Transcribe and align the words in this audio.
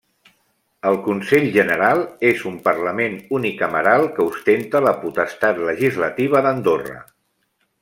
El 0.91 0.95
Consell 1.07 1.43
General 1.57 2.01
és 2.29 2.41
un 2.53 2.55
parlament 2.69 3.19
unicameral 3.41 4.07
que 4.17 4.27
ostenta 4.33 4.83
la 4.87 4.95
potestat 5.05 5.63
legislativa 5.69 6.43
d'Andorra. 6.49 6.99